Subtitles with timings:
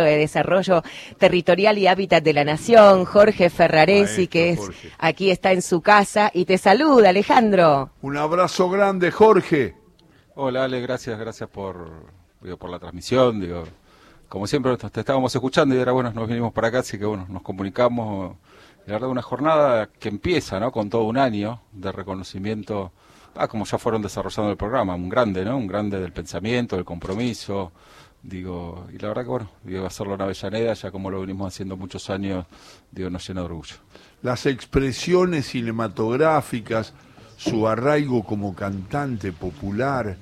[0.00, 0.82] de Desarrollo
[1.18, 6.30] Territorial y Hábitat de la Nación, Jorge Ferraresi, que es aquí está en su casa
[6.32, 7.90] y te saluda, Alejandro.
[8.00, 9.76] Un abrazo grande, Jorge.
[10.34, 12.06] Hola, Ale, gracias, gracias por,
[12.58, 13.64] por la transmisión, digo,
[14.30, 17.26] como siempre te estábamos escuchando y ahora bueno, nos vinimos para acá, así que bueno,
[17.28, 18.38] nos comunicamos,
[18.86, 20.72] la verdad una jornada que empieza, ¿no?
[20.72, 22.92] Con todo un año de reconocimiento,
[23.34, 25.58] ah, como ya fueron desarrollando el programa, un grande, ¿no?
[25.58, 27.72] Un grande del pensamiento, del compromiso,
[28.22, 31.76] Digo, y la verdad que bueno, digo, hacerlo en Avellaneda, ya como lo venimos haciendo
[31.76, 32.46] muchos años,
[32.92, 33.74] digo, nos llena de orgullo.
[34.22, 36.94] Las expresiones cinematográficas,
[37.36, 40.16] su arraigo como cantante popular,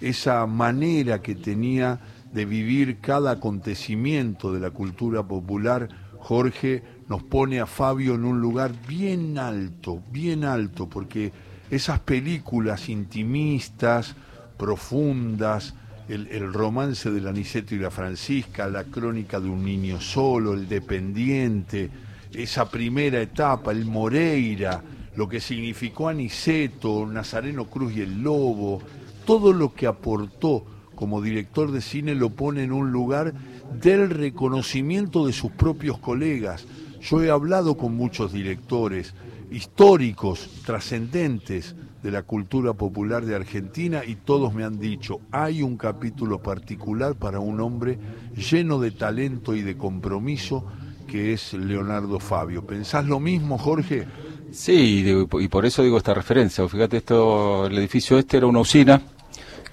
[0.00, 1.98] esa manera que tenía
[2.32, 5.88] de vivir cada acontecimiento de la cultura popular,
[6.18, 11.32] Jorge nos pone a Fabio en un lugar bien alto, bien alto, porque
[11.70, 14.14] esas películas intimistas,
[14.58, 15.74] profundas,
[16.08, 21.90] el, romance del Aniceto y la Francisca, la crónica de un niño solo, el dependiente,
[22.32, 24.82] esa primera etapa, el Moreira,
[25.16, 28.80] lo que significó Aniceto, Nazareno Cruz y el Lobo,
[29.26, 33.34] todo lo que aportó como director de cine lo pone en un lugar
[33.80, 36.66] del reconocimiento de sus propios colegas.
[37.00, 39.14] Yo he hablado con muchos directores
[39.50, 45.76] históricos, trascendentes, de la cultura popular de Argentina y todos me han dicho, hay un
[45.76, 47.98] capítulo particular para un hombre
[48.36, 50.64] lleno de talento y de compromiso
[51.06, 52.64] que es Leonardo Fabio.
[52.64, 54.06] ¿Pensás lo mismo, Jorge?
[54.52, 56.66] Sí, y por eso digo esta referencia.
[56.68, 59.00] Fíjate, esto, el edificio este era una usina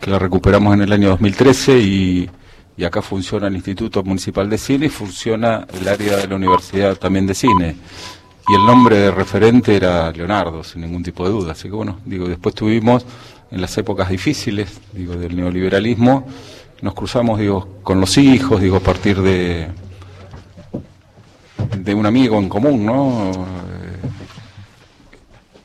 [0.00, 2.30] que la recuperamos en el año 2013 y,
[2.76, 6.96] y acá funciona el Instituto Municipal de Cine y funciona el área de la Universidad
[6.96, 7.76] también de Cine
[8.48, 11.52] y el nombre de referente era Leonardo, sin ningún tipo de duda.
[11.52, 13.04] Así que bueno, digo, después tuvimos
[13.50, 16.26] en las épocas difíciles, digo, del neoliberalismo,
[16.80, 19.68] nos cruzamos, digo, con los hijos, digo, a partir de
[21.76, 23.30] de un amigo en común, ¿no?
[23.32, 23.32] Eh,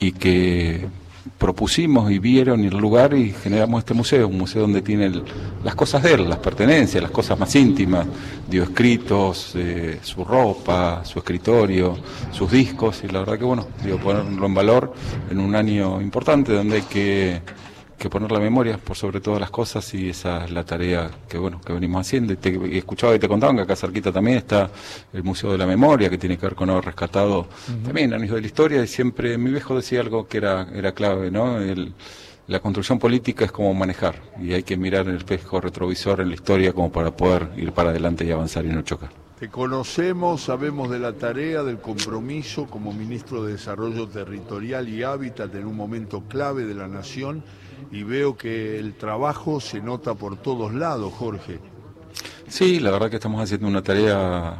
[0.00, 0.86] y que
[1.38, 5.22] propusimos y vieron el lugar y generamos este museo, un museo donde tiene
[5.64, 8.06] las cosas de él, las pertenencias, las cosas más íntimas,
[8.48, 11.96] dio escritos, eh, su ropa, su escritorio,
[12.32, 14.94] sus discos, y la verdad que bueno, digo, ponerlo en valor
[15.30, 17.40] en un año importante donde hay que
[17.96, 21.38] que poner la memoria por sobre todas las cosas y esa es la tarea que
[21.38, 22.32] bueno que venimos haciendo.
[22.32, 24.70] Y te, he escuchado y te contaban que acá cerquita también está
[25.12, 27.48] el Museo de la Memoria, que tiene que ver con haber rescatado
[27.84, 31.30] también años de la historia, y siempre mi viejo decía algo que era, era clave,
[31.30, 31.58] ¿no?
[31.58, 31.94] El,
[32.48, 36.28] la construcción política es como manejar, y hay que mirar en el espejo retrovisor en
[36.28, 39.25] la historia como para poder ir para adelante y avanzar y no chocar.
[39.38, 45.54] Te conocemos, sabemos de la tarea, del compromiso como ministro de Desarrollo Territorial y Hábitat
[45.54, 47.44] en un momento clave de la nación
[47.92, 51.58] y veo que el trabajo se nota por todos lados, Jorge.
[52.48, 54.56] Sí, la verdad que estamos haciendo una tarea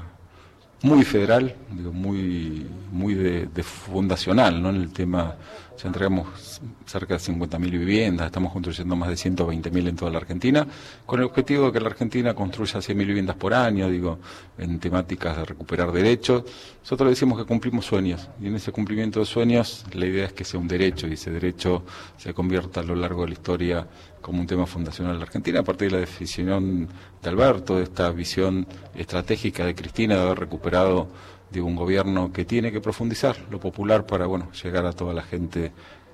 [0.83, 4.71] muy federal, digo, muy, muy de, fundacional, ¿no?
[4.71, 5.37] En el tema,
[5.77, 10.67] ya entregamos cerca de 50.000 viviendas, estamos construyendo más de 120.000 en toda la Argentina,
[11.05, 14.19] con el objetivo de que la Argentina construya 100.000 viviendas por año, digo,
[14.59, 16.45] en temáticas de recuperar derechos.
[16.81, 20.45] Nosotros decimos que cumplimos sueños, y en ese cumplimiento de sueños la idea es que
[20.45, 21.85] sea un derecho, y ese derecho
[22.17, 23.87] se convierta a lo largo de la historia
[24.21, 26.89] como un tema fundacional de la Argentina, a partir de la decisión
[27.23, 31.09] de Alberto, de esta visión estratégica de Cristina de haber recuperado
[31.51, 35.23] de un gobierno que tiene que profundizar lo popular para bueno llegar a toda la
[35.23, 35.73] gente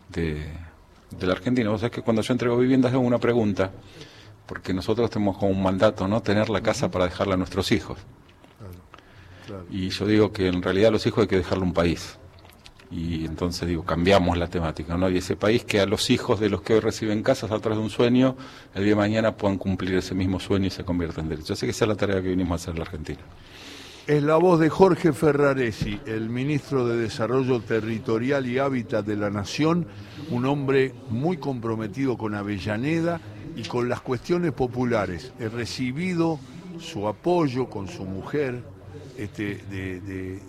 [0.09, 0.47] de,
[1.21, 1.71] la Argentina.
[1.71, 3.71] Vos sabés que cuando yo entrego viviendas hago una pregunta,
[4.47, 6.21] porque nosotros tenemos como un mandato, ¿no?
[6.23, 7.99] Tener la casa para dejarla a nuestros hijos.
[9.71, 12.19] Y yo digo que en realidad los hijos hay que dejarle un país
[12.93, 15.09] y entonces digo, cambiamos la temática, ¿no?
[15.09, 17.79] Y ese país que a los hijos de los que hoy reciben casas a través
[17.79, 18.37] de un sueño,
[18.75, 21.55] el día de mañana puedan cumplir ese mismo sueño y se convierta en derecho.
[21.55, 23.21] Así que esa es la tarea que vinimos a hacer en la Argentina.
[24.09, 29.31] Es la voz de Jorge Ferraresi, el ministro de Desarrollo Territorial y Hábitat de la
[29.31, 29.87] Nación,
[30.31, 33.21] un hombre muy comprometido con Avellaneda
[33.55, 35.33] y con las cuestiones populares.
[35.39, 36.41] He recibido
[36.81, 38.65] su apoyo con su mujer,
[39.17, 40.41] este, de,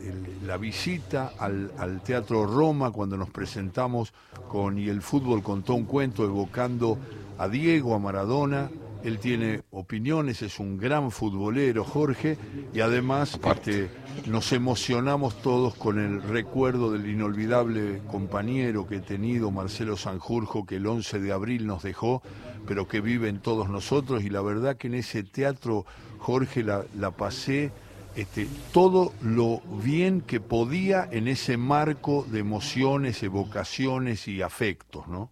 [0.48, 4.14] la visita al, Teatro Roma cuando nos presentamos
[4.50, 6.98] con Y el fútbol contó un cuento evocando
[7.38, 8.72] a Diego, a Maradona.
[9.04, 12.38] Él tiene opiniones, es un gran futbolero, Jorge,
[12.74, 13.90] y además este,
[14.28, 20.78] nos emocionamos todos con el recuerdo del inolvidable compañero que he tenido, Marcelo Sanjurjo, que
[20.78, 22.24] el 11 de abril nos dejó,
[22.66, 24.24] pero que vive en todos nosotros.
[24.24, 25.86] Y la verdad que en ese teatro,
[26.20, 27.74] Jorge, la, pasé
[28.16, 35.30] este, todo lo bien que podía en ese marco de emociones, evocaciones y afectos, ¿no?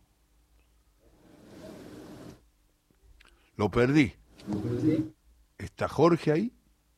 [3.62, 4.12] Lo perdí.
[5.56, 6.52] ¿Está Jorge ahí?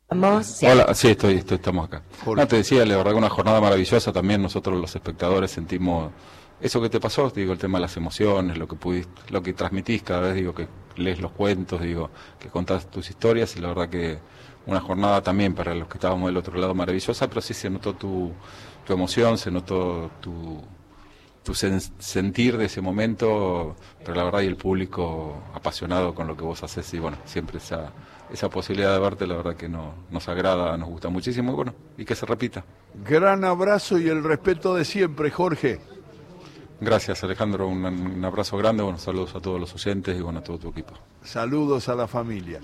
[0.08, 2.04] Hola, sí, estoy, estamos acá.
[2.26, 6.14] No, te decía, la verdad que una jornada maravillosa también nosotros los espectadores sentimos
[6.62, 9.52] eso que te pasó, digo, el tema de las emociones, lo que pudiste, lo que
[9.52, 13.68] transmitís cada vez, digo, que lees los cuentos, digo, que contás tus historias y la
[13.68, 14.20] verdad que
[14.66, 17.94] una jornada también para los que estábamos del otro lado maravillosa, pero sí se notó
[17.94, 18.32] tu,
[18.88, 20.62] tu emoción, se notó tu,
[21.44, 26.44] tu sentir de ese momento, pero la verdad y el público apasionado con lo que
[26.44, 27.92] vos haces y bueno, siempre esa,
[28.32, 31.76] esa posibilidad de verte, la verdad que no, nos agrada, nos gusta muchísimo y bueno,
[31.98, 32.64] y que se repita.
[33.06, 35.80] Gran abrazo y el respeto de siempre, Jorge.
[36.80, 40.58] Gracias Alejandro, un, abrazo grande, bueno, saludos a todos los oyentes y bueno, a todo
[40.58, 40.94] tu equipo.
[41.24, 42.60] Saludos a la familia.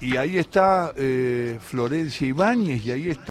[0.00, 3.22] Y ahí está eh, Florencia Ibáñez y ahí está...